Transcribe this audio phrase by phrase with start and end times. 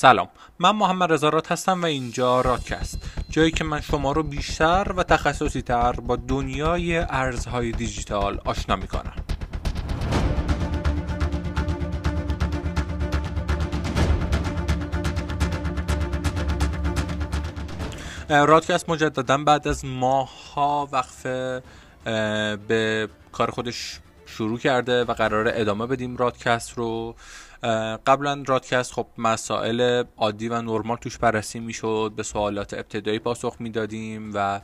[0.00, 0.28] سلام.
[0.58, 2.98] من محمد رضا هستم و اینجا راکست
[3.30, 9.12] جایی که من شما رو بیشتر و تخصصی تر با دنیای ارزهای دیجیتال آشنا می‌کنم.
[18.28, 21.62] رادکست مجددا بعد از ماها وقفه
[22.68, 27.14] به کار خودش شروع کرده و قرار ادامه بدیم رادکست رو.
[28.06, 34.30] قبلا رادکست خب مسائل عادی و نرمال توش بررسی می‌شد به سوالات ابتدایی پاسخ می‌دادیم
[34.34, 34.60] و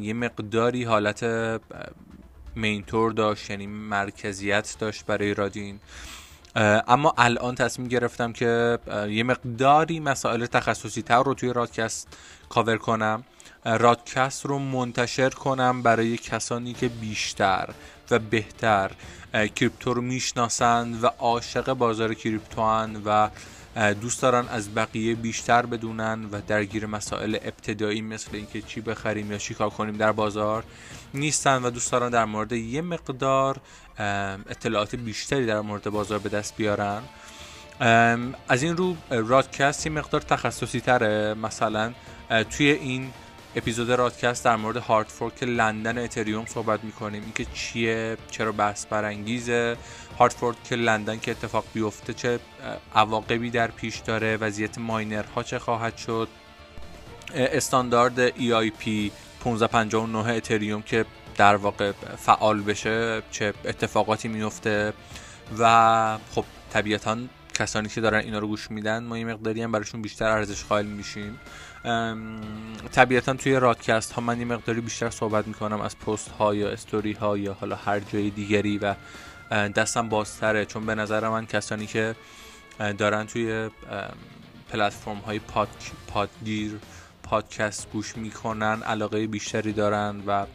[0.00, 1.26] یه مقداری حالت
[2.54, 5.80] مینتور داشت یعنی مرکزیت داشت برای رادین.
[6.56, 13.24] اما الان تصمیم گرفتم که یه مقداری مسائل تخصصی تر رو توی رادکست کاور کنم.
[13.64, 17.68] رادکست رو منتشر کنم برای کسانی که بیشتر
[18.10, 18.90] و بهتر.
[19.32, 22.62] کریپتو رو می‌شناسند و عاشق بازار کریپتو
[23.04, 23.28] و
[24.00, 29.38] دوست دارن از بقیه بیشتر بدونن و درگیر مسائل ابتدایی مثل اینکه چی بخریم یا
[29.38, 30.64] چی کار کنیم در بازار
[31.14, 33.56] نیستن و دوست دارن در مورد یه مقدار
[34.48, 37.02] اطلاعات بیشتری در مورد بازار به دست بیارن.
[38.48, 41.34] از این رو رادکست یه مقدار تخصصی تره.
[41.34, 41.92] مثلا
[42.50, 43.10] توی این
[43.56, 47.22] اپیزود رادکست در مورد هارد فورک لندن اتریوم صحبت می‌کنیم.
[47.22, 49.76] اینکه چیه چرا بحث برانگیزه
[50.18, 52.40] هارد فورک لندن که اتفاق بیفته چه
[52.94, 56.28] عواقبی در پیش داره وضعیت ماینرها چه خواهد شد.
[57.34, 58.88] استاندارد EIP
[59.46, 61.04] 1559 اتریوم که
[61.36, 64.92] در واقع فعال بشه چه اتفاقاتی میفته
[65.58, 67.18] و خب طبیعتا
[67.58, 70.86] کسانی که دارن اینا رو گوش میدن ما یه مقداری هم براشون بیشتر ارزش قائل
[70.86, 71.40] میشیم.
[72.92, 77.12] طبیعتا توی رادکست ها من یه مقداری بیشتر صحبت می‌کنم از پست ها یا استوری
[77.12, 78.94] ها یا حالا هر جای دیگری و
[79.50, 80.64] دستم بازتره.
[80.64, 82.14] چون به نظر من کسانی که
[82.98, 83.70] دارن توی
[84.70, 85.68] پلتفرم های پاد،
[86.08, 86.78] پادگیر
[87.22, 90.46] پادکست گوش می‌کنن علاقه بیشتری دارن و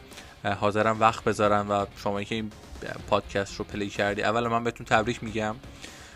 [0.60, 2.52] حاضرم وقت بذارن و شما که این
[3.08, 5.56] پادکست رو پلی کردی اول من بهتون تبریک میگم.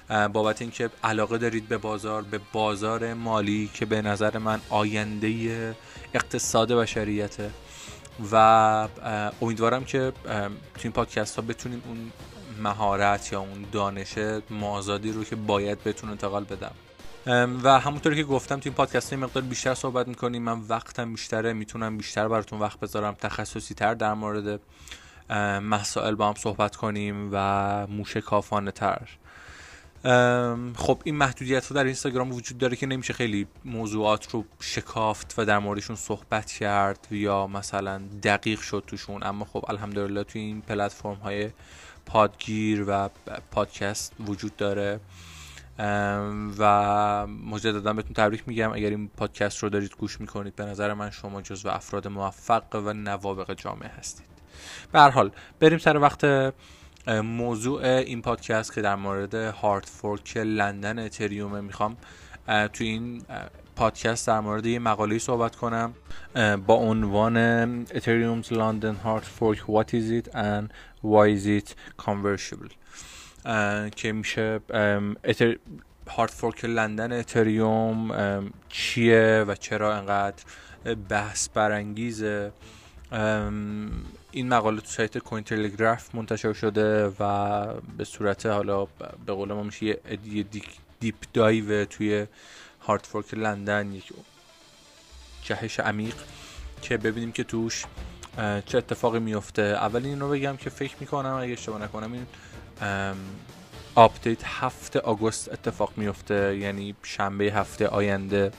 [0.09, 5.75] بابت اینکه علاقه دارید به بازار به بازار مالی که به نظر من آینده
[6.13, 7.51] اقتصاد بشریته.
[8.31, 8.88] و
[9.41, 10.50] امیدوارم که تو
[10.84, 12.12] این پادکست ها بتونیم اون
[12.63, 14.13] مهارت یا اون دانش
[14.50, 16.72] مازادی رو که باید بهتون انتقال بدم.
[17.63, 20.44] و همونطوری که گفتم تو این پادکست مقدار بیشتر صحبت می‌کنیم.
[20.44, 23.13] من وقتم بیشتره می‌تونم بیشتر براتون وقت بذارم.
[23.13, 24.59] تخصصی تر در مورد
[25.62, 29.07] مسائل با هم صحبت کنیم و موشکافانه تر.
[30.75, 35.46] خب این محدودیت رو در اینستاگرام وجود داره که نمیشه خیلی موضوعات رو شکافت و
[35.46, 39.24] در موردشون صحبت کرد یا مثلا دقیق شد توشون.
[39.24, 41.50] اما خب الحمدلله توی این پلتفرم های
[42.06, 43.09] پادگیر و
[43.52, 45.00] پادکست وجود داره.
[46.58, 48.72] و مجددا بهتون تبریک میگم.
[48.74, 52.94] اگر این پادکست رو دارید گوش می‌کنید به نظر من شما جزو افراد موفق و
[52.94, 54.28] نوابق جامعه هستید.
[54.91, 56.53] به هر حال بریم سر وقت
[57.07, 61.97] موضوع این پادکست که در مورد هارد فورک لندن اتریوم می‌خوام
[62.47, 63.22] تو این
[63.75, 65.94] پادکست در مورد یه مقاله صحبت کنم
[66.67, 70.67] با عنوان Ethereum's London Hard Fork What is it and
[71.01, 71.75] why is it
[72.06, 72.74] controversial
[73.96, 74.59] که میشه
[76.09, 78.12] hard fork لندن اتریوم
[78.69, 80.44] چیه و چرا انقدر
[81.09, 82.51] بحث برانگیزه؟
[84.31, 88.85] این مقاله تو سایت Cointelegraph منتشر شده و به صورت حالا
[89.25, 90.45] به قول ما میشه یه
[91.00, 92.28] deep dive توی
[92.81, 94.13] hard fork لندن یک
[95.44, 96.16] جهش عمیق
[96.81, 97.85] که ببینیم که توش
[98.66, 99.62] چه اتفاقی میفته.
[99.62, 102.25] اول این رو بگم که فکر می‌کنم اگه اشتباه نکنم این
[103.96, 108.51] update هفته آگوست اتفاق میفته یعنی شنبه هفته آینده.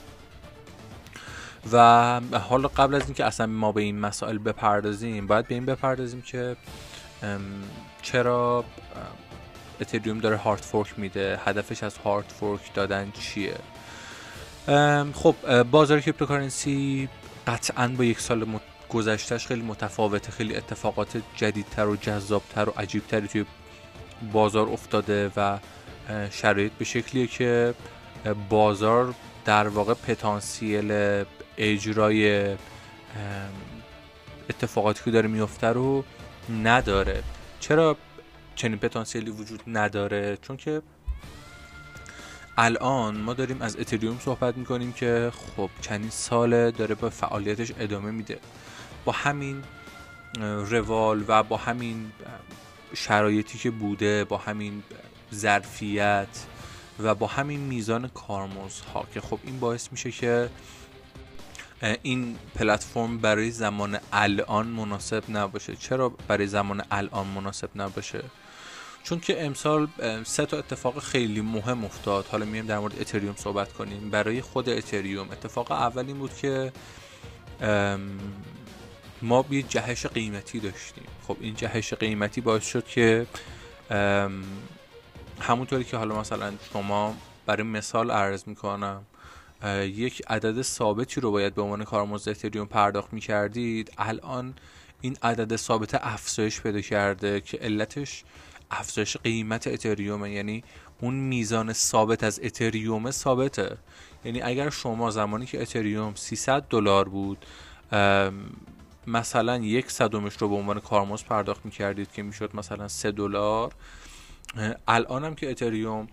[1.71, 6.21] و حالا قبل از اینکه اصلا ما به این مسائل بپردازیم باید به این بپردازیم
[6.21, 6.55] که
[8.01, 8.65] چرا
[9.81, 13.55] اتریوم داره hard fork میده؟ هدفش از hard fork دادن چیه؟
[15.13, 17.09] خب بازار کریپتوکارنسی
[17.47, 18.45] قطعا با یک سال
[18.89, 23.45] گذشتهش خیلی متفاوته خیلی اتفاقات جدیدتر و جذابتر و عجیبتری توی
[24.31, 25.57] بازار افتاده و
[26.31, 27.73] شرایط به شکلیه که
[28.49, 29.13] بازار
[29.45, 31.23] در واقع پتانسیل
[31.59, 32.55] اجرای
[34.49, 36.03] اتفاقاتی که داره میفته رو
[36.63, 37.23] نداره.
[37.59, 37.97] چرا
[38.55, 40.81] چنین پتانسیلی وجود نداره؟ چون که
[42.57, 48.11] الان ما داریم از اتریوم صحبت می‌کنیم که خب چندین ساله داره به فعالیتش ادامه
[48.11, 48.39] میده.
[49.05, 49.63] با همین
[50.69, 52.11] روال و با همین
[52.93, 54.83] شرایطی که بوده با همین
[55.33, 56.45] ظرفیت
[56.99, 60.49] و با همین میزان کارمزدها که خب این باعث میشه که
[61.81, 65.75] این پلتفرم برای زمان الان مناسب نباشه.
[65.75, 68.23] چرا برای زمان الان مناسب نباشه؟
[69.03, 69.87] چون که امسال
[70.23, 72.25] سه تا اتفاق خیلی مهم افتاد.
[72.25, 74.09] حالا میایم در مورد اتریوم صحبت کنیم.
[74.09, 76.73] برای خود اتریوم اتفاق اول این بود که
[79.21, 81.03] ما یه جهش قیمتی داشتیم.
[81.27, 83.27] خب این جهش قیمتی باعث شد که
[85.41, 87.15] همونطوری که حالا مثلا شما
[87.45, 89.05] برای مثال عرض می‌کنم
[89.83, 93.91] یک عدد ثابتی رو باید به عنوان کارمزد اتریوم پرداخت می‌کردید.
[93.97, 94.53] الان
[95.01, 98.23] این عدد ثابت افزایش پیدا کرده که علتش
[98.71, 100.31] افزایش قیمت اتریومه.
[100.31, 100.63] یعنی
[101.01, 103.77] اون میزان ثابت از اتریوم ثابته.
[104.25, 107.45] یعنی اگر شما زمانی که اتریوم 300 دلار بود
[109.07, 113.73] مثلا یک صدومش رو به عنوان کارمزد پرداخت می‌کردید که می‌شد مثلا 3 دلار
[114.87, 116.07] الان هم که اتریوم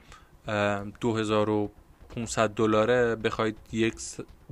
[2.16, 3.94] 2500 دلاره بخواید یک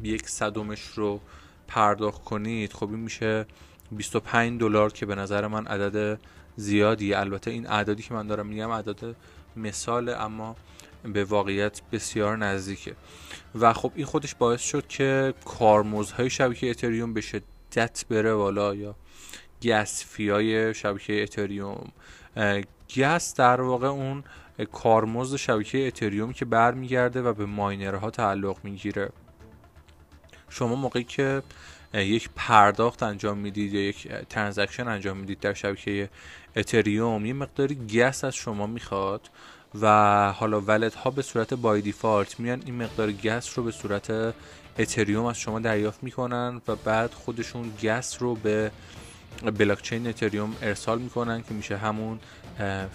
[0.02, 1.20] یک صدومش رو
[1.68, 3.46] پرداخت کنید خب این میشه
[3.90, 6.18] 25 دلار که به نظر من عدد
[6.56, 9.16] زیادی البته این اعدادی که من دارم میگم اعداد
[9.56, 10.56] مثال اما
[11.12, 12.94] به واقعیت بسیار نزدیکه.
[13.54, 18.94] و خب این خودش باعث شد که کارمزدهای شبکه اتریوم به شدت بره بالا یا
[19.62, 21.92] گس های شبکه اتریوم.
[22.96, 24.24] گس در واقع اون
[24.72, 29.10] کارمزد شبکه اتریوم که برمیگرده و به ماینرها تعلق می‌گیره.
[30.48, 31.42] شما موقعی که
[31.94, 36.08] یک پرداخت انجام می‌دید یا یک transaction انجام می‌دید در شبکه
[36.56, 39.30] اتریوم یه مقداری gas از شما می‌خواد
[39.80, 44.34] و حالا wallet ها به صورت by default میان این مقدار gas رو به صورت
[44.78, 48.70] اتریوم از شما دریافت می‌کنن و بعد خودشون gas رو به
[49.58, 52.18] بلاکچین اتریوم ارسال می‌کنن که میشه همون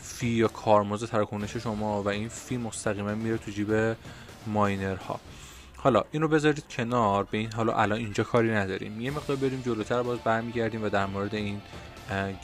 [0.02, 3.96] fee یا کارمزد تراکنش شما و این fee مستقیما میره تو جیب
[4.48, 5.20] ماینرها.
[5.78, 9.02] حالا اینو بذارید کنار به این حالا الان اینجا کاری نداریم.
[9.02, 11.62] یه مقدار بریم جلوتر باز برمیگردیم و در مورد این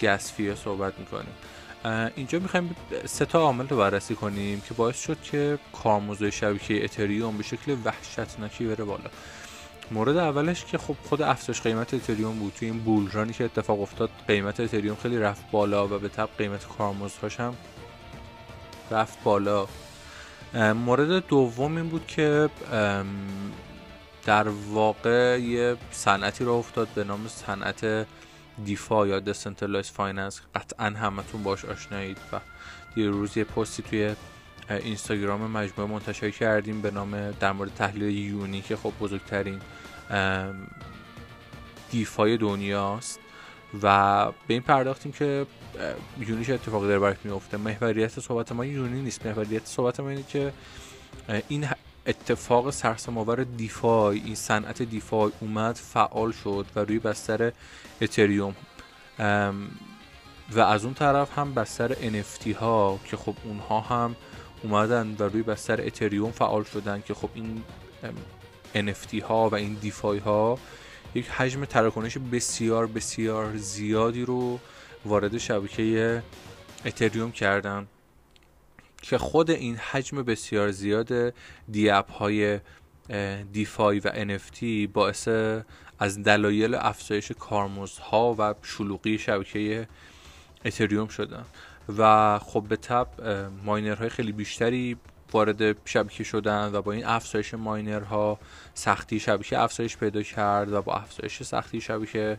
[0.02, 1.34] گس فی صحبت می‌کنیم.
[2.16, 2.76] اینجا می‌خوایم
[3.06, 7.76] سه تا عامل رو بررسی کنیم که باعث شد که کارمزد شبکه اتریوم به شکل
[7.86, 9.10] وحشتناکی بره بالا.
[9.92, 12.54] مورد اولش که خب خود افزایش قیمت اتریوم بود.
[12.54, 16.68] توی این بولرانی که اتفاق افتاد قیمت اتریوم خیلی رفت بالا و به طب قیمت
[16.78, 17.56] کارمزدهاش هم
[18.92, 19.68] رفت بالا.
[20.86, 22.50] مورد دوم این بود که
[24.26, 28.08] در واقع یه صنعتی راه افتاد به نام صنعت
[28.66, 32.40] DeFi یا decentralized finance قطعا همتون باش آشنایید و
[32.96, 34.16] روز یه پستی توی
[34.70, 39.60] اینستاگرام مجموعه منتشر کردیم به نام در مورد تحلیل یونی که خب بزرگترین
[41.92, 43.20] DeFi دنیاست
[43.84, 45.46] و به این پرداختیم که
[46.20, 49.26] یونی چه اتفاقی داره برک میفته محوریت صحبت ما یونی نیست.
[49.26, 50.54] محوریت صحبت ما اینه که
[51.48, 51.68] این
[52.08, 57.52] اتفاق سرسماور دیفای این صنعت دیفای اومد فعال شد و روی بستر
[58.02, 58.56] اتریوم.
[60.52, 64.16] و از اون طرف هم بستر NFT ها که خب اونها هم
[64.66, 67.64] اومدن و روی بستر اتریوم فعال شدن که خب این
[68.76, 70.60] NFT ها و این دیفای ها
[71.16, 74.60] یک حجم تراکنش بسیار بسیار زیادی رو
[75.06, 76.24] وارد شبکه
[76.86, 77.88] اتریوم کردن
[79.02, 81.34] که خود این حجم بسیار زیاد
[81.72, 82.60] دی اپ های
[83.54, 84.64] دیفای و NFT
[84.94, 85.28] باعث
[86.00, 89.88] از دلایل افزایش کارمزدها و شلوغی شبکه
[90.66, 91.46] اتریوم شدن.
[91.98, 93.08] و خب به تب
[93.66, 94.98] ماینرهای خیلی بیشتری
[95.32, 98.40] وارد شبکه شدن و با این افزایش ماینرها
[98.74, 102.38] سختی شبکه افزایش پیدا کرد و با افزایش سختی شبکه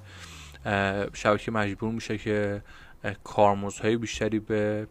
[1.12, 2.62] شبکه مجبور میشه که
[3.25, 4.87] کارمزدهای بیشتری به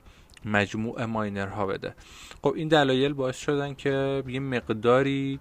[0.45, 1.95] مجموع ماینرها بده.
[2.41, 5.39] خب این دلایل باعث شدن که یه مقداری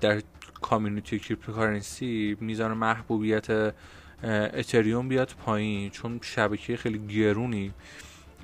[0.00, 0.22] در
[0.62, 3.74] community cryptocurrency میزان محبوبیت
[4.22, 7.72] اتریوم بیاد پایین چون شبکه خیلی گرونی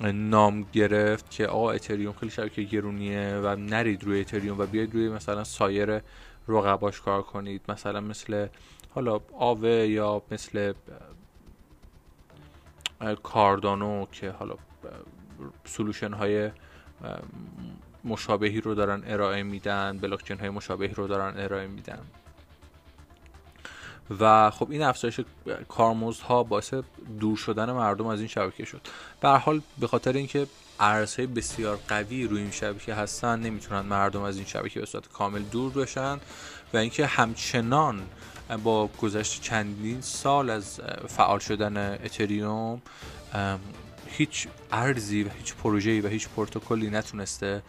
[0.01, 5.09] نام گرفت که آقا اتریوم خیلی شبکه گرونیه و نرید روی اتریوم و بیاید روی
[5.09, 6.01] مثلا سایر
[6.49, 7.63] رقباش کار کنید.
[7.69, 8.47] مثلا مثل
[8.95, 10.73] حالا آوه یا مثل
[13.23, 14.55] کاردانو که حالا
[15.65, 16.51] سلوشن های
[18.05, 21.99] مشابهی رو دارن ارائه میدن بلاکچین های مشابهی رو دارن ارائه میدن.
[24.21, 25.21] و خب این افزایش
[25.69, 26.75] کارمزدها باعث
[27.21, 28.81] دور شدن مردم از این شبکه شد.
[29.21, 30.47] به حال به خاطر اینکه
[30.81, 35.43] ارزهای بسیار قوی روی این شبکه هستن نمی‌تونن مردم از این شبکه به صورت کامل
[35.43, 36.21] دور بشن
[36.75, 38.03] و اینکه همچنان
[38.65, 42.83] با گذشت چندین سال از فعال شدن اتریوم
[44.07, 47.63] هیچ ارزی و هیچ پروژه‌ای و هیچ پروتکلی نتونسته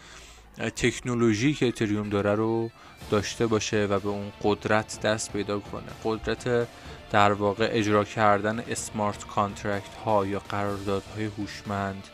[0.58, 2.70] تکنولوژی که اتریوم داره رو
[3.12, 5.84] داشته باشه و به اون قدرت دست پیدا کنه.
[6.04, 6.68] قدرت
[7.12, 12.08] در واقع اجرا کردن smart contract ها یا قراردادهای هوشمند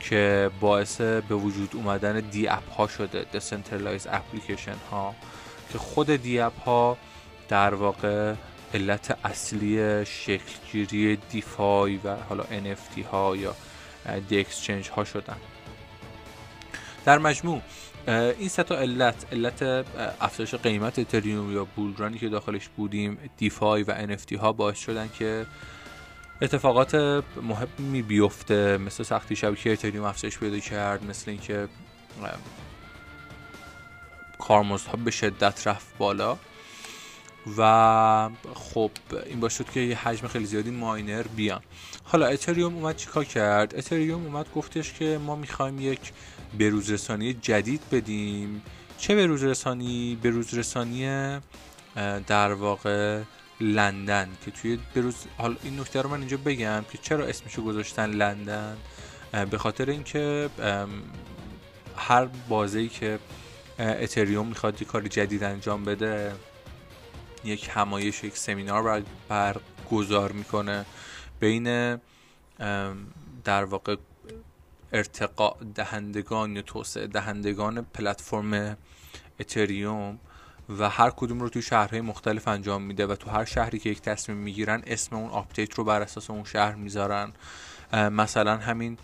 [0.00, 5.14] که باعث به وجود اومدن DApp ها شده decentralized application ها
[5.72, 6.96] که خود دی اپ ها
[7.48, 8.34] در واقع
[8.74, 13.54] علت اصلی شکلگیری دیفای و حالا NFT ها یا
[14.28, 15.36] دی اکسچنج ها شدن.
[17.06, 17.62] در مجموع
[18.08, 19.62] این سه تا علت علت
[20.20, 25.46] افزایش قیمت اتریوم یا بولرانی که داخلش بودیم دیفای و NFT ها باعث شدن که
[26.42, 26.94] اتفاقات
[27.42, 31.68] مهمی بیفته مثل سختی شبکه اتریوم افزایش پیدا کرد مثل اینکه
[34.38, 36.36] کارمزدها به شدت رفت بالا.
[37.58, 38.90] و خب
[39.26, 41.60] این باعث شد که یه حجم خیلی زیادی ماینر بیان.
[42.04, 46.12] حالا اتریوم اومد چیکار کرد؟ اتریوم اومد گفتش که ما می‌خوایم یک
[46.58, 48.62] بروزرسانی جدید بدیم.
[48.98, 51.06] چه بروزرسانی بروزرسانی
[52.26, 53.22] در واقع
[53.60, 58.10] لندن که توی بروز حالا این نکته رو من اینجا بگم که چرا اسمشو گذاشتن
[58.10, 58.76] لندن؟
[59.50, 60.50] به خاطر اینکه
[61.96, 63.18] هر باری که
[63.78, 66.32] اتریوم می‌خواد یه کار جدید انجام بده
[67.44, 70.84] یک همایش یک سمینار برگزار می‌کنه.
[71.40, 71.96] بین
[73.44, 73.96] در واقع
[74.92, 78.76] ارتقاء دهندگان یا توسعه دهندگان پلتفرم
[79.40, 80.18] اتریوم
[80.78, 84.00] و هر کدوم رو توی شهرهای مختلف انجام میده و تو هر شهری که یک
[84.00, 87.32] تصمیم می‌گیرن اسم اون update رو بر اساس اون شهر می‌ذارن.
[87.92, 88.98] مثلا همین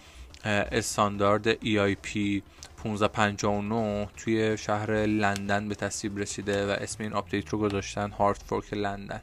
[0.44, 2.42] استاندارد EIP
[2.84, 8.74] 1559 توی شهر لندن به تصویب رسیده و اسم این update رو گذاشتن hard fork
[8.74, 9.22] لندن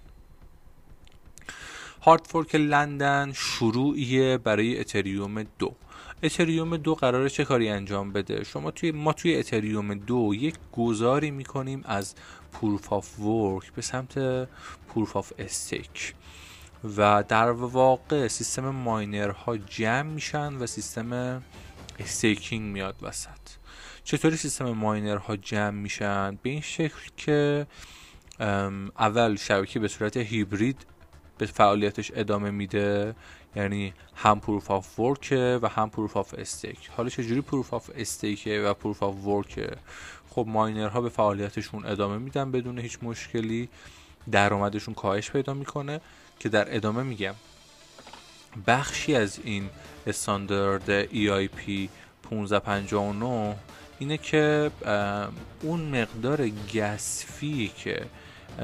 [2.02, 5.76] hard fork لندن شروعیه برای اتریوم دو.
[6.24, 11.32] اتریوم دو قراره چه کاری انجام بده؟ شما توی ما توی اتریوم دو یک گذری
[11.32, 12.16] می‌کنیم از
[12.54, 14.18] proof of work به سمت
[14.88, 16.14] proof of stake
[16.98, 21.42] و در واقع سیستم ماینرها جمع میشن و سیستم
[22.00, 23.30] staking میاد وسط.
[24.04, 27.68] چطوری سیستم ماینرها جمع میشن؟ به این شکل که
[29.00, 30.86] اول شبکه به صورت هیبرید
[31.40, 33.16] به فعالیتش ادامه میده.
[33.56, 37.90] یعنی هم proof of work ه و هم proof of stake حالا چجوری proof of
[37.96, 39.70] stake ه و proof of work ه
[40.30, 43.70] خب ماینرها به فعالیتشون ادامه میدن بدون هیچ مشکلی.
[44.32, 46.02] درآمدشون کاهش پیدا می‌کنه
[46.40, 47.36] که در ادامه میگم.
[48.68, 49.70] بخشی از این
[50.08, 51.90] استاندارد EIP
[52.32, 53.56] 1559
[54.00, 54.72] اینه که
[55.62, 58.06] اون مقدار گسفی که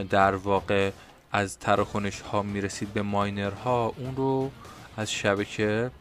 [0.09, 0.91] در واقع
[1.35, 4.51] از تراکنش ها می‌رسید به ماینر ها اون رو
[4.97, 5.91] از شبکه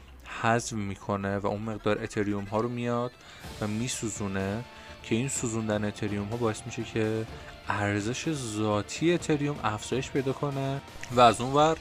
[0.43, 3.13] حذف می‌کنه و اون مقدار اتریوم ها رو میاد
[3.61, 4.65] و میسوزونه
[5.03, 7.27] که این سوزوندن اتریوم ها باعث میشه که
[7.69, 10.81] ارزش ذاتی اتریوم افزایش پیدا کنه
[11.13, 11.77] و از اون ور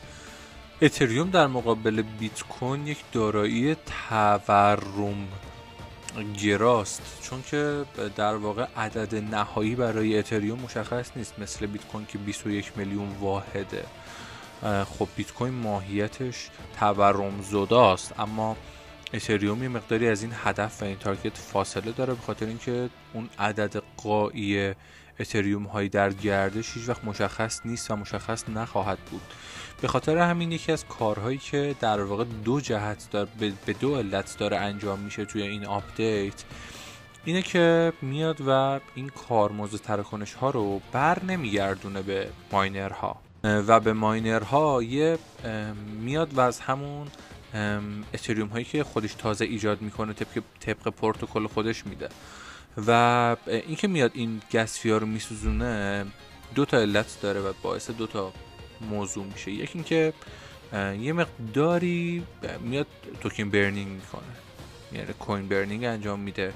[0.82, 3.76] اتریوم در مقابل بیت کوین یک دارایی
[4.08, 5.28] تورم
[6.44, 7.02] گراست.
[7.22, 11.40] چون که در واقع عدد نهایی برای اتریوم مشخص نیست.
[11.40, 13.84] مثل بیت کوین که 21 میلیون واحده.
[15.00, 18.20] خب بیت کوین ماهیتش تورم زداست.
[18.20, 18.58] اما
[19.14, 22.14] اتریوم یه مقداری از این هدف و این target فاصله داره.
[22.14, 24.74] به خاطر اینکه اون عدد نهایی
[25.20, 29.22] اتریوم هایی در گردش هیچ وقت مشخص نیست و مشخص نخواهد بود.
[29.82, 33.28] به خاطر همین یکی از کارهایی که در واقع دو جهت دار
[33.66, 36.44] به دو علت داره انجام میشه توی این update
[37.26, 43.16] اینه که میاد و این کارمزد تراکنش ها رو بر نمیگردونه به ماینرها.
[43.44, 45.18] و به ماینرها یه
[46.00, 47.08] میاد و از همون
[48.14, 52.10] اتریوم هایی که خودش تازه ایجاد می‌کنه طبق طبق پروتکل خودش میده.
[52.88, 56.06] و اینکه میاد این گسفی ها رو میسوزونه
[56.56, 58.34] دو تا علت داره و باعث دو تا
[58.82, 59.52] موضوع میشه.
[59.52, 60.14] یکی اینکه
[61.00, 62.24] یه مقداری
[62.62, 62.88] میاد
[63.22, 64.24] توکن برنینگ می‌کنه.
[64.94, 66.54] یعنی کوین برنینگ انجام میده.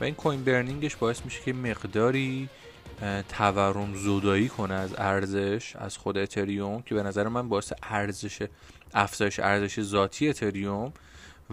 [0.00, 2.48] و این کوین برنینگش باعث میشه که مقداری
[3.28, 8.42] تورم زودایی کنه از ارزش از خود اتریوم که به نظر من باعث ارزش
[8.94, 10.92] افزایش ارزش ذاتی اتریوم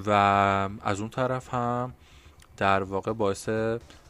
[0.05, 0.09] و
[0.81, 1.93] از اون طرف هم
[2.57, 3.49] در واقع باعث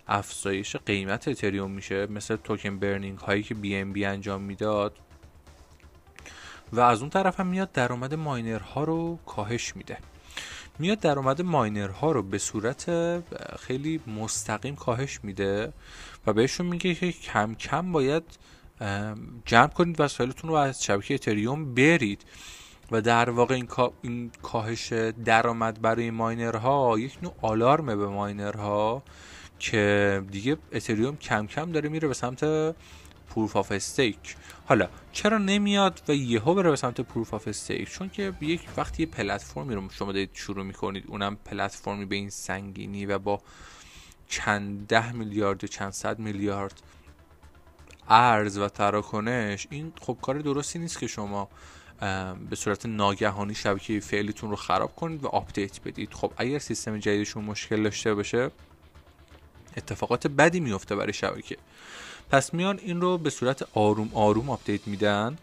[0.07, 4.93] افزایش قیمت اتریوم میشه مثل توکن برنینگ هایی که بی ام بی انجام می‌داد.
[6.73, 9.97] و از اون طرف هم میاد درآمد ماینرها رو کاهش میده.
[10.79, 12.85] میاد درآمد ماینرها رو به صورت
[13.59, 15.73] خیلی مستقیم کاهش میده
[16.27, 18.23] و بهشون میگه که کم کم باید
[19.45, 22.21] جمع کنید وسایلتون رو از شبکه اتریوم برید.
[22.91, 23.67] و در واقع این,
[24.01, 24.93] این کاهش
[25.25, 29.03] درآمد برای ماینرها یک نوع آلارمه به ماینرها
[29.59, 32.43] که دیگه اتریوم کم کم داره میره به سمت
[33.29, 34.35] proof of stake.
[34.65, 39.03] حالا چرا نمیاد و یهو بره به سمت proof of stake؟ چون که یک وقتی
[39.03, 43.41] یه پلتفرمی رو شما دارید شروع می‌کنید اونم پلتفرمی به این سنگینی و با
[44.27, 46.81] چند ده میلیارد یا چند صد میلیارد
[48.09, 51.49] ارز و تراکنش این خب کار درستی نیست که شما
[52.49, 56.13] به صورت ناگهانی شبکه فعلیتون رو خراب کنید و update بدید.
[56.13, 58.51] خب اگر سیستم جدیدشون مشکل داشته باشه
[59.77, 61.57] اتفاقات بدی میفته برای شبکه.
[62.31, 65.37] پس میان این رو به صورت آروم آروم update میدن.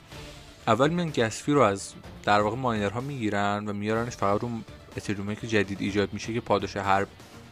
[0.66, 1.92] اول میان gas fee رو از
[2.25, 4.50] در واقع ماینرها می‌گیرن و میارنش فقط رو
[4.97, 7.06] اتریومی که جدید ایجاد میشه که پاداش هر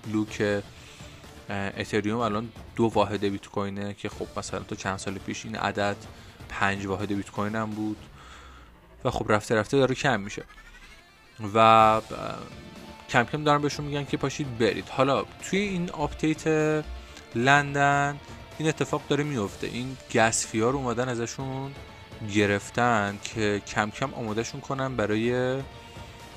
[0.07, 0.63] بلوک
[1.51, 5.97] اتریوم الان دو واحد بیت کوینه که خب مثلا تو چند سال پیش این عدد
[6.49, 7.97] پنج واحد بیت کوین هم بود.
[9.05, 10.45] و خب رفته رفته داره کم میشه.
[11.55, 12.01] و
[13.09, 14.89] کم کم دارن بهشون میگن که پاشید برید.
[14.89, 16.47] حالا توی این update
[17.35, 18.17] لندن
[18.59, 19.67] این اتفاق داره میفته.
[19.67, 21.73] این gas fee ها رو اومدن ازشون
[22.35, 25.61] گرفتن که کم کم آمادهشون کنن برای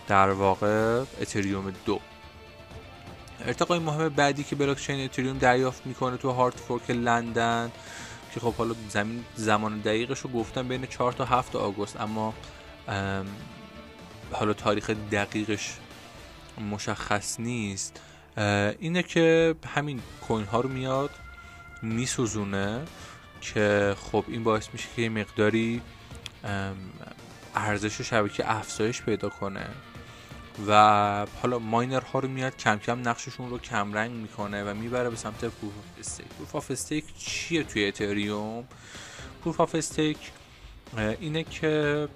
[0.08, 2.00] در واقع اتریوم دو.
[3.46, 7.72] ارتقای مهم بعدی که بلاکچین اتریوم دریافت می‌کنه تو هارت فورک لندن
[8.34, 12.34] که خب حالا زمین زمان دقیقش رو گفتم بین 4 تا 7 آگوست اما
[14.32, 15.74] حالا تاریخ دقیقش
[16.72, 18.02] مشخص نیست.
[18.80, 21.10] اینه که همین کوین ها رو میاد
[21.82, 22.82] میسوزونه
[23.42, 25.82] که خب این باعث میشه که یه مقداری
[27.56, 29.66] ارزش شبکه افزایش پیدا کنه.
[30.67, 35.10] و حالا ماینر ها رو میاد کم کم نقششون رو کم رنگ می‌کنه و می‌بره
[35.10, 36.25] به سمت proof of stake.
[36.25, 38.63] proof of stake چیه توی اتریوم؟
[39.43, 40.17] proof of stake
[41.19, 42.07] اینه که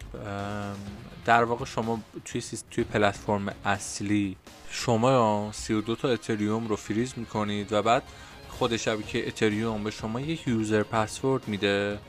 [1.25, 4.37] در واقع شما توی توی پلتفرم اصلی
[4.69, 8.03] شما 32 تا اتریوم رو فریز می‌کنید و بعد
[8.49, 11.99] خود شبکه اتریوم به شما یک user password میده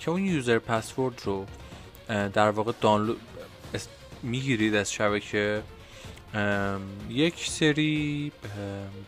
[0.00, 1.46] که اون user password رو
[2.32, 3.20] در واقع دانلود
[4.22, 5.62] می‌گیرید از شبکه.
[7.08, 8.32] یک سری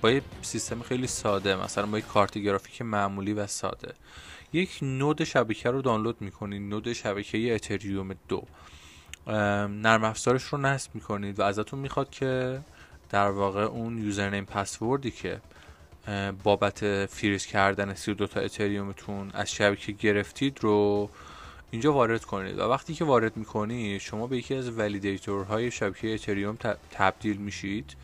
[0.00, 3.94] با یه سیستم خیلی ساده مثلا با یک کارت گرافیک معمولی و ساده.
[4.52, 8.42] یک نود شبکه رو دانلود می‌کنید نود شبکه اتریوم دو.
[9.26, 12.60] نرم افزارش رو نصب می‌کنید و ازتون می‌خواد که
[13.10, 15.40] در واقع اون یوزرنیم پسوردی که
[16.42, 21.10] بابت فریز کردن 32 تا اتریومتون از شبکه گرفتید رو
[21.70, 26.58] اینجا وارد کنید و وقتی که وارد می‌کنید شما به یکی از ولیدیتورهای شبکه اتریوم
[26.90, 27.96] تبدیل میشید.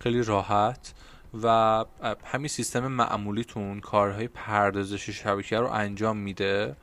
[0.00, 0.94] خیلی راحت
[1.42, 1.84] و
[2.24, 6.76] همین سیستم معمولیتون کارهای پردازش شبکه رو انجام میده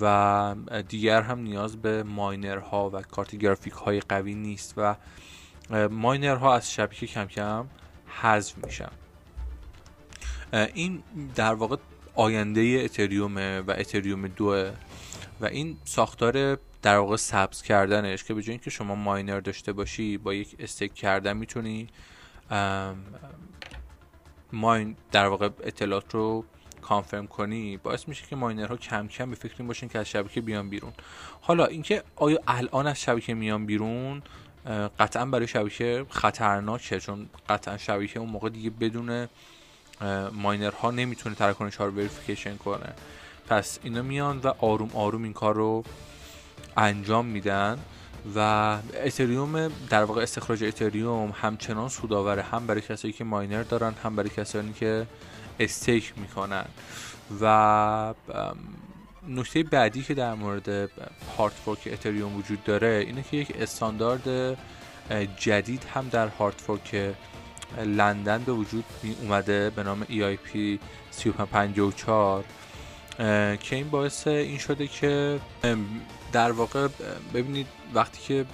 [0.00, 0.54] و
[0.88, 4.96] دیگر هم نیاز به ماینرها و کارت گرافیک های قوی نیست و
[5.90, 7.66] ماینرها از شبکه کم کم
[8.06, 8.90] حذف میشن.
[10.52, 11.02] این
[11.34, 11.76] در واقع
[12.14, 14.72] آینده اتریومه و اتریوم دوه
[15.40, 20.34] و این ساختار در واقع سبز کردنش که به اینکه شما ماینر داشته باشی با
[20.34, 21.88] یک استیک کردن می‌تونی
[24.52, 26.44] ماین در واقع اطلاعات رو
[26.82, 27.76] کانفرم کنی.
[27.76, 30.92] باعث میشه که ماینرها کم کم به فکر این باشن که از شبکه بیان بیرون.
[31.40, 34.22] حالا اینکه آیا الان از شبکه میان بیرون
[34.98, 39.28] قطعا برای شبکه خطرناکه چون قطعا شبکه اون موقع دیگه بدون
[40.32, 42.94] ماینرها نمی‌تونه تراکنش ها رو verification کنه.
[43.50, 45.84] پس اینا میان و آروم آروم این کار رو
[46.76, 47.78] انجام میدن
[48.36, 54.16] و اتریوم در واقع استخراج اتریوم همچنان سودآوره هم برای کسایی که ماینر دارن هم
[54.16, 55.06] برای کسانی که
[55.60, 56.64] stake می‌کنن.
[57.40, 58.14] و
[59.28, 60.68] نکته بعدی که در مورد
[61.38, 64.58] hard fork اتریوم وجود داره اینه که یک استاندارد
[65.36, 67.14] جدید هم در هارت فورک
[67.84, 70.78] لندن به وجود می اومده به نام EIP
[71.10, 72.44] 3554
[73.60, 75.40] که این باعث این شده که
[76.32, 76.88] در واقع
[77.34, 78.44] ببینید وقتی که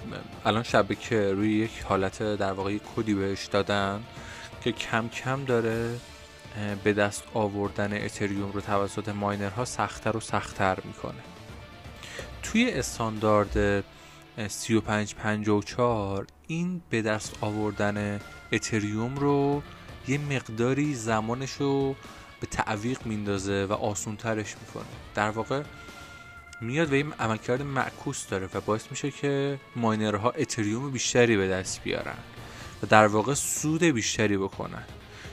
[0.45, 4.03] الان شبکه روی یک حالت در واقع کدی بهش دادن
[4.63, 5.95] که کم کم داره
[6.83, 11.21] به دست آوردن اتریوم رو توسط ماینرها سختتر و سختتر می‌کنه.
[12.43, 13.83] توی استاندارد
[14.47, 18.19] 3554 این به دست آوردن
[18.51, 19.61] اتریوم رو
[20.07, 21.95] یه مقداری زمانش رو
[22.39, 24.85] به تعویق میندازه و آسونترش می‌کنه.
[25.15, 25.63] در واقع
[26.61, 31.83] میاد و این عملکرد معکوس داره و باعث میشه که ماینرها اتریوم بیشتری به دست
[31.83, 32.17] بیارن
[32.83, 34.83] و در واقع سود بیشتری بکنن.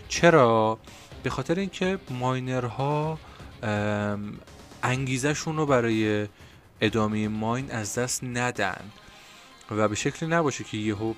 [0.08, 0.78] چرا؟
[1.22, 3.18] به خاطر اینکه ماینرها
[4.82, 6.28] انگیزشون رو برای
[6.80, 8.90] ادامه ماین از دست ندن
[9.70, 11.14] و به شکلی نباشه که یهو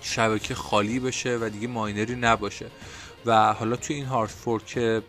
[0.00, 2.66] شبکه خالی بشه و دیگه ماینری نباشه.
[3.26, 5.02] و حالا توی این هارد فورک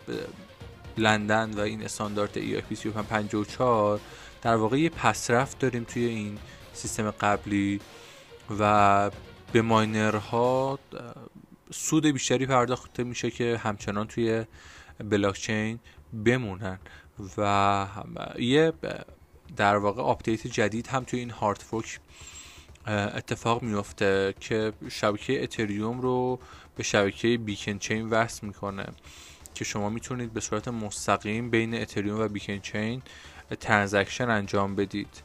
[0.97, 3.99] لندن و این استاندارد EIP 3554
[4.41, 6.38] در واقع یه پسرفت داریم توی این
[6.73, 7.80] سیستم قبلی
[8.60, 9.12] و
[9.54, 10.80] به ماینرها
[11.71, 14.45] سود بیشتری پرداخته میشه که همچنان توی
[15.10, 15.80] بلاکچین
[16.26, 16.80] بمونن
[17.38, 17.88] و
[18.39, 18.73] یه
[19.58, 21.99] در واقع update جدید هم توی این hard fork
[22.88, 26.39] اتفاق میفته که شبکه اتریوم رو
[26.75, 28.86] به شبکه Beacon Chain وصل می‌کنه
[29.53, 33.01] که شما می‌تونید به صورت مستقیم بین اتریوم و Beacon Chain
[33.59, 35.23] transaction انجام بدید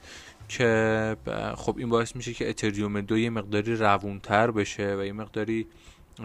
[0.48, 1.16] که
[1.56, 5.66] خب این باعث میشه که اتریوم دو یه مقداری روونتر بشه و یه مقداری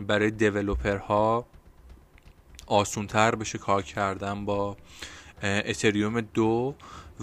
[0.08, 1.46] برای دیولوپرها
[2.68, 4.78] آسونتر بشه کار کردن با
[5.44, 6.76] اتریوم دو.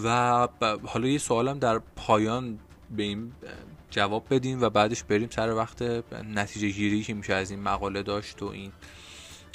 [0.04, 0.48] و
[0.86, 2.58] حالا یه سوالم در پایان
[2.96, 3.32] به این
[3.90, 5.82] جواب بدیم و بعدش بریم سر وقت
[6.34, 8.72] نتیجه گیری که میشه از این مقاله داشت و این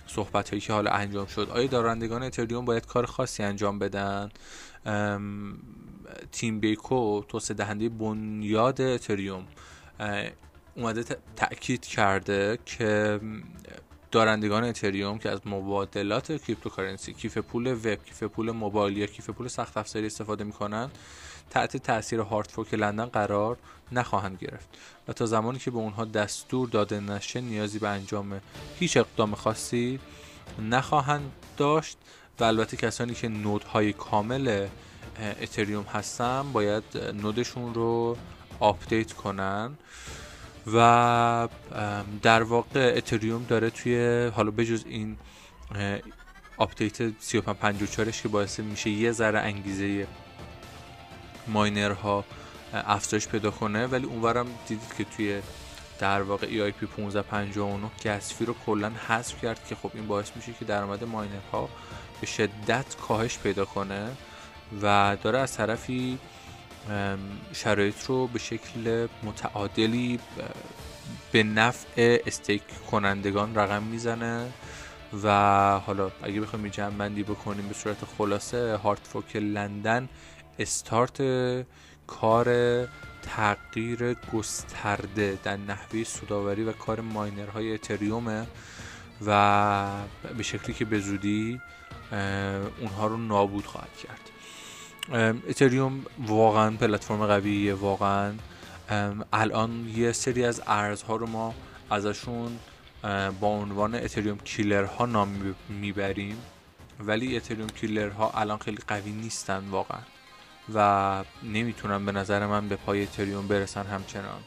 [0.07, 1.49] صحبت هایی که حالا انجام شد.
[1.49, 4.29] آیا دارندگان اتریوم باید کار خاصی انجام بدن؟
[6.31, 9.45] تیم بیکو توسعه دهنده بنیاد اتریوم
[10.75, 11.03] اومده
[11.35, 13.19] تاکید کرده که
[14.11, 19.47] دارندگان اتریوم که از مبادلات cryptocurrency کیف پول وب کیف پول موبایل یا کیف پول
[19.47, 20.89] سخت افزاری استفاده می‌کنن
[21.49, 23.57] تحت تاثیر hard fork لندن قرار
[23.91, 24.69] نخواهند گرفت
[25.07, 28.41] و تا زمانی که به اونها دستور داده نشه نیازی به انجام
[28.79, 29.99] هیچ اقدام خاصی
[30.61, 31.97] نخواهند داشت
[32.39, 34.67] و البته کسانی که node های کامل
[35.41, 38.17] اتریوم هستن باید node شون رو
[38.59, 39.77] آپدیت کنن
[40.73, 41.47] و
[42.21, 45.17] در واقع اتریوم داره توی حالا بجز این
[46.57, 50.07] آپدیت 3554 که باعث میشه یه ذره انگیزه
[51.47, 52.25] ماینرها
[52.73, 55.41] افزایش پیدا کنه ولی اونورم دیدید که توی
[55.99, 60.53] در واقع EIP 1559 gas fee رو کلا حذف کرد که خب این باعث میشه
[60.59, 61.69] که درآمد ماینرها
[62.21, 64.11] به شدت کاهش پیدا کنه
[64.81, 66.19] و داره از طرفی
[67.53, 70.19] شرایط رو به شکل متعادلی
[71.31, 74.51] به نفع استیک کنندگان رقم می‌زنه
[75.23, 75.29] و
[75.79, 80.09] حالا اگه بخوایم جمع بندی بکنیم به صورت خلاصه هارت فوک لندن
[80.59, 81.21] استارت
[82.07, 82.47] کار
[83.21, 88.47] تغییر گسترده در نحوه سوداوری و کار ماینرهای اتریومه
[89.25, 89.87] و
[90.37, 91.61] به شکلی که به زودی
[92.79, 94.31] اونها رو نابود خواهد کرد.
[95.47, 98.33] اتریوم واقعا پلتفرم قویه واقعا
[99.33, 101.53] الان یه سری از ارزها رو ما
[101.89, 102.59] ازشون
[103.39, 106.37] با عنوان اتریوم کیلر ها نام می‌بریم.
[106.99, 109.99] ولی اتریوم کیلر ها الان خیلی قوی نیستن واقعا.
[110.73, 114.41] و نمی‌تونن به نظر من به پای اتریوم برسن همچنان.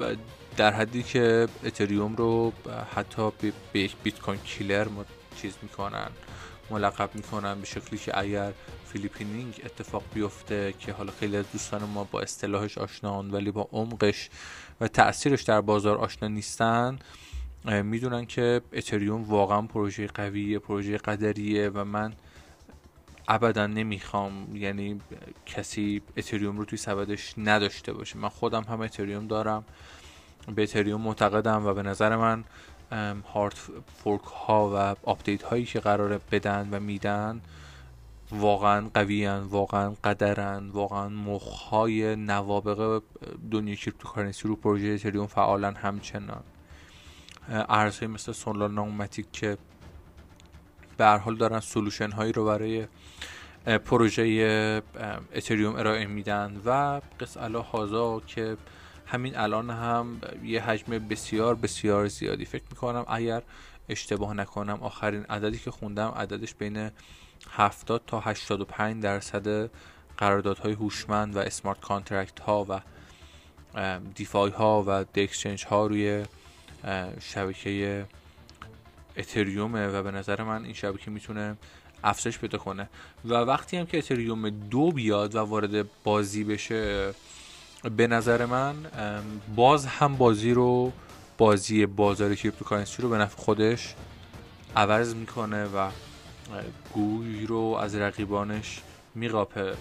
[0.00, 0.16] و
[0.56, 2.52] در حدی که اتریوم رو
[2.94, 3.30] حتی
[3.72, 4.86] به یک بیت کوین killer
[5.36, 6.10] چیز می‌کنن
[6.70, 8.52] ملقب می‌کنن به شکلی که اگر
[8.92, 14.30] flippening اتفاق بیفته که حالا خیلی از دوستان ما با اصطلاحش آشنان ولی با عمقش
[14.80, 16.98] و تاثیرش در بازار آشنا نیستن
[17.64, 22.12] می‌دونن که اتریوم واقعا پروژه قویه پروژه قدریه و من
[23.30, 25.00] ابدا نمی‌خوام یعنی
[25.46, 28.18] کسی اتریوم رو توی سبدش نداشته باشه.
[28.18, 29.64] من خودم هم اتریوم دارم
[30.54, 32.44] به اتریوم معتقدم و به نظر من
[33.34, 33.54] hard
[34.02, 37.40] fork ها و آپدیت هایی که قراره بدن و میدن
[38.32, 43.02] واقعا قویان واقعا قدرن واقعا مخهای نوابق
[43.50, 46.42] دنیای cryptocurrency رو پروژه اتریوم فعالن همچنان.
[47.48, 49.58] ارزهای مثل سولانا و متیک که
[50.96, 52.86] به حال دارن solution هایی رو برای
[53.66, 54.82] پروژه
[55.34, 57.36] اتریوم ارائه میدن و قص
[57.72, 58.56] هازا که
[59.06, 62.44] همین الان هم یه حجم بسیار بسیار زیادی.
[62.44, 63.42] فکر می‌کنم اگر
[63.88, 66.90] اشتباه نکنم آخرین عددی که خوندم عددش بین
[67.50, 69.70] 70 تا 85 درصد
[70.16, 72.80] قراردادهای هوشمند و smart contract ها و
[74.14, 76.24] DeFi ها و dex exchange ها روی
[77.20, 78.06] شبکه
[79.16, 81.56] اتریومه و به نظر من این شبکه می‌تونه
[82.04, 82.88] افزایش پیدا کنه.
[83.24, 87.14] و وقتی هم که اتریوم دو بیاد و وارد بازی بشه
[87.96, 88.74] به نظر من
[89.56, 90.92] باز هم بازی رو
[91.38, 93.94] بازی بازار cryptocurrency رو به نفع خودش
[94.76, 95.90] عوض می‌کنه و
[96.94, 98.80] گوی رو از رقیبانش
[99.14, 99.74] میقاپه.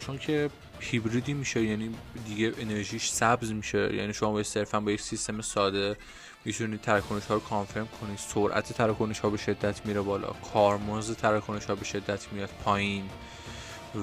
[0.00, 1.90] چون که هیبریدی میشه یعنی
[2.28, 3.94] دیگه انرژیش سبز میشه.
[3.94, 5.96] یعنی شما با صرفا با یک سیستم ساده
[6.46, 10.28] می‌تونید تراکنش ها رو confirm کنید سرعت تراکنش ها به شدت میره بالا.
[10.52, 13.10] کارمزد تراکنش ها به شدت میاد پایین.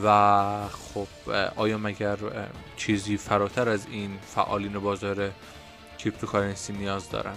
[0.04, 1.08] و خب
[1.56, 2.18] آیا مگر
[2.78, 5.32] چیزی فراتر از این فعالین بازار
[5.98, 7.36] cryptocurrency نیاز دارن؟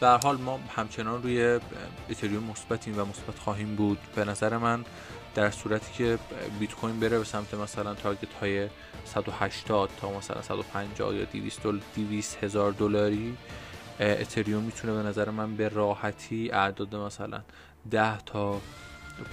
[0.00, 1.60] به حال ما همچنان روی
[2.10, 3.98] اتریوم مثبتیم و مثبت خواهیم بود.
[4.14, 4.84] به نظر من
[5.36, 6.18] در صورتی که
[6.60, 8.68] بیت کوین بره به سمت مثلا تارگت های
[9.04, 11.60] 180 تا مثلا 150 یا 200
[11.96, 13.36] 200 هزار دلاری
[14.00, 17.40] اتریوم می‌تونه به نظر من به راحتی اعداد مثلا
[17.90, 18.60] 10 تا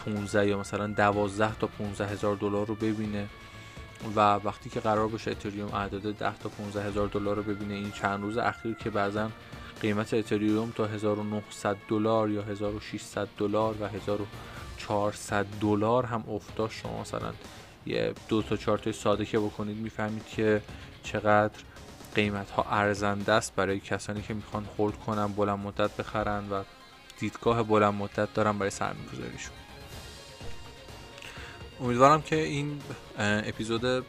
[0.05, 3.27] 15 یا مثلا 12 تا 15 هزار دلار رو ببینه
[4.15, 7.91] و وقتی که قرار باشه اتریوم اعداد 10 تا 15 هزار دلار رو ببینه این
[7.91, 9.29] چند روز اخیر که بعضا
[9.81, 13.87] قیمت اتریوم تا 1900 دلار یا 1600 دلار و
[14.89, 17.33] 1400 دلار هم افتاد شما مثلا
[17.85, 20.61] یه دو تا چارت ساده که بکنید می‌فهمید که
[21.03, 21.59] چقدر
[22.15, 26.63] قیمت ها ارزنده است برای کسانی که می‌خوان هولد کنن بلند مدت بخرن و
[27.19, 29.53] دیدگاه بلند مدت دارن برای سرمایه گذاریشون
[31.79, 32.81] امیدوارم که این
[33.19, 34.05] اپیزود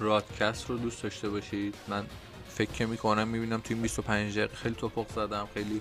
[0.00, 1.74] رادکست رو دوست داشته باشید.
[1.88, 2.06] من
[2.48, 5.80] فکر می‌کنم می‌بینم توی 25 دقیقه خیلی توپق زدم خیلی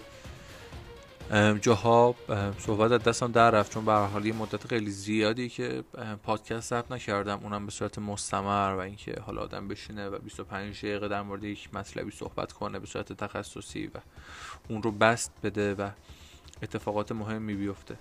[1.62, 2.16] جاها
[2.60, 5.84] صحبت از دستم در رفت چون به حال یه مدت خیلی زیادی که
[6.24, 11.08] پادکست ضبط نکردم اونم به صورت مستمر و اینکه حالا آدم بشینه و 25 دقیقه
[11.08, 13.98] در مورد یک مطلبی صحبت کنه به صورت تخصصی و
[14.70, 15.90] اون رو بست بده و
[16.64, 17.98] اتفاقات مهمی بیفته.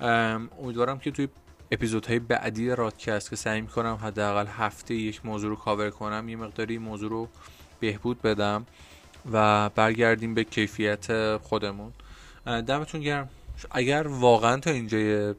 [0.00, 1.28] امیدوارم که توی
[1.70, 6.78] اپیزودهای بعدی رادکست که سعی می‌کنم حداقل هفته یک موضوع رو کاور کنم یه مقداری
[6.78, 7.28] موضوع رو
[7.80, 8.66] بهبود بدم
[9.32, 11.92] و برگردیم به کیفیت خودمون.
[12.66, 13.28] دمتون گرم.
[13.70, 15.34] اگر واقعا تا اینجا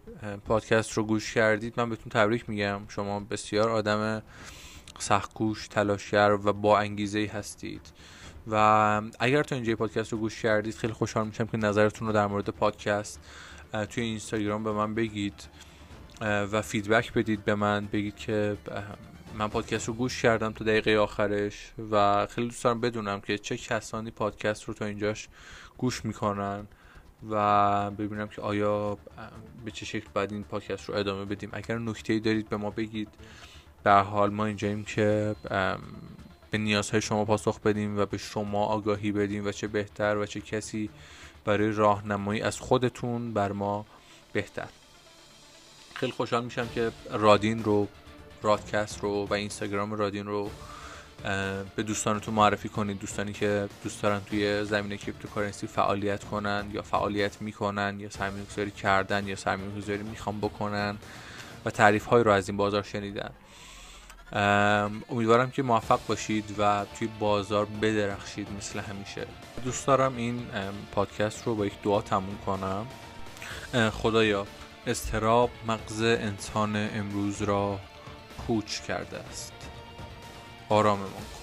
[0.45, 2.81] پادکست رو گوش کردید من بهتون تبریک میگم.
[2.87, 4.23] شما بسیار آدم
[4.99, 7.81] سختگوش تلاشگر و با انگیزه هستید.
[8.47, 12.27] و اگر تا اینجا پادکست رو گوش کردید خیلی خوشحال میشم که نظرتون رو در
[12.27, 13.19] مورد پادکست
[13.89, 15.43] توی اینستاگرام به من بگید
[16.21, 17.85] و فیدبک بدید به من.
[17.85, 18.57] بگید که
[19.37, 23.57] من پادکست رو گوش کردم تا دقیقه آخرش و خیلی دوست دارم بدونم که چه
[23.57, 25.27] کسانی پادکست رو تا اینجاش
[25.77, 26.67] گوش می‌کنن.
[27.29, 28.97] و ببینم که آیا
[29.65, 31.49] به چه شکل باید این پادکست رو ادامه بدیم.
[31.53, 33.09] اگر نکته دارید به ما بگید.
[33.83, 35.35] در حال ما اینجاییم که
[36.51, 40.41] به نیازهای شما پاسخ بدیم و به شما آگاهی بدیم و چه بهتر و چه
[40.41, 40.89] کسی
[41.45, 43.85] برای راهنمایی از خودتون بر ما
[44.33, 44.67] بهتر.
[45.93, 47.87] خیلی خوشحال میشم که رادین رو
[48.41, 50.49] رادکست رو و اینستاگرام رادین رو
[51.75, 52.99] به دوستانتون معرفی کنید.
[52.99, 58.71] دوستانی که دوست دارن توی زمینه cryptocurrency فعالیت کنن یا فعالیت می‌کنن یا سرمایه گذاری
[58.71, 60.97] کردن یا سرمایه گذاری می‌خوان بکنن
[61.65, 63.29] و تعریف های رو از این بازار شنیدن.
[65.09, 69.25] امیدوارم که موفق باشید و توی بازار بدرخشید مثل همیشه.
[69.63, 70.45] دوست دارم این
[70.91, 72.87] پادکست رو با یک دعا تموم کنم.
[73.91, 74.47] خدایا
[74.87, 77.79] استراب مغز انسان امروز را
[78.47, 79.53] پوچ کرده است.
[80.71, 81.40] horror memang